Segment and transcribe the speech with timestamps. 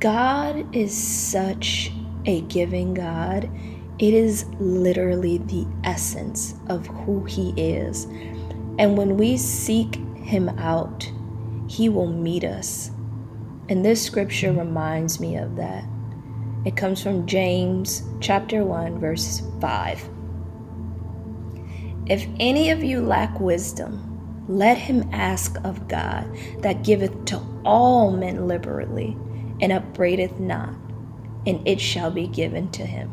[0.00, 1.90] God is such
[2.24, 3.50] a giving God.
[3.98, 8.04] It is literally the essence of who He is.
[8.78, 11.10] And when we seek Him out,
[11.66, 12.92] He will meet us.
[13.68, 15.84] And this scripture reminds me of that.
[16.64, 20.08] It comes from James chapter 1 verse 5.
[22.06, 26.26] If any of you lack wisdom, let him ask of God
[26.60, 29.16] that giveth to all men liberally
[29.60, 30.74] and upbraideth not,
[31.46, 33.12] and it shall be given to him.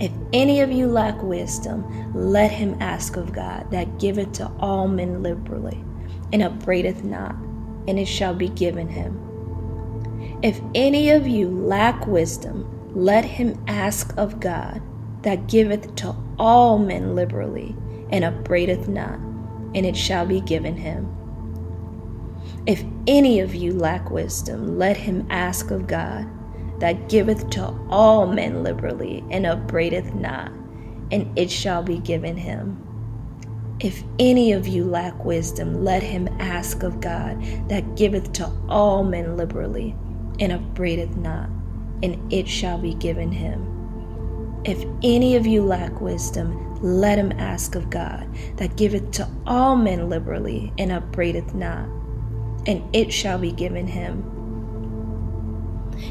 [0.00, 4.88] If any of you lack wisdom, let him ask of God that giveth to all
[4.88, 5.82] men liberally,
[6.32, 7.34] and upbraideth not,
[7.86, 9.18] and it shall be given him.
[10.42, 14.82] If any of you lack wisdom, let him ask of God
[15.22, 17.76] that giveth to all men liberally,
[18.10, 19.18] and upbraideth not,
[19.74, 21.06] and it shall be given him.
[22.66, 26.28] If any of you lack wisdom, let him ask of God
[26.80, 30.52] that giveth to all men liberally and upbraideth not,
[31.10, 32.82] and it shall be given him.
[33.80, 39.04] If any of you lack wisdom, let him ask of God that giveth to all
[39.04, 39.96] men liberally
[40.40, 41.48] and upbraideth not,
[42.02, 43.68] and it shall be given him.
[44.64, 49.76] If any of you lack wisdom, let him ask of God that giveth to all
[49.76, 51.88] men liberally and upbraideth not,
[52.66, 54.24] and it shall be given him.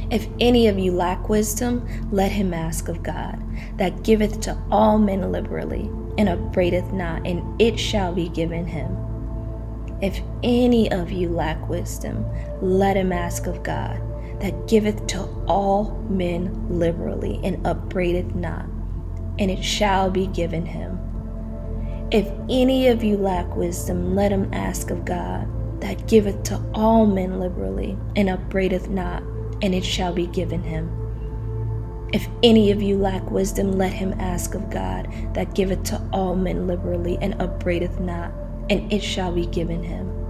[0.09, 3.41] If any of you lack wisdom, let him ask of God,
[3.77, 8.97] that giveth to all men liberally, and upbraideth not, and it shall be given him.
[10.01, 12.25] If any of you lack wisdom,
[12.61, 14.01] let him ask of God,
[14.41, 18.65] that giveth to all men liberally, and upbraideth not,
[19.39, 20.99] and it shall be given him.
[22.11, 25.47] If any of you lack wisdom, let him ask of God,
[25.81, 29.21] that giveth to all men liberally, and upbraideth not,
[29.61, 30.89] and it shall be given him.
[32.13, 36.35] If any of you lack wisdom, let him ask of God, that giveth to all
[36.35, 38.31] men liberally, and upbraideth not,
[38.69, 40.20] and it shall be given him.